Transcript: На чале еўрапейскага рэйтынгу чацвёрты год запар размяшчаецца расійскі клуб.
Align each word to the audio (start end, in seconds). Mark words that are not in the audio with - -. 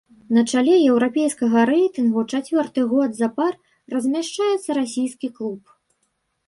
На 0.35 0.41
чале 0.51 0.75
еўрапейскага 0.91 1.65
рэйтынгу 1.71 2.21
чацвёрты 2.31 2.87
год 2.95 3.11
запар 3.21 3.53
размяшчаецца 3.97 4.69
расійскі 4.81 5.27
клуб. 5.39 5.61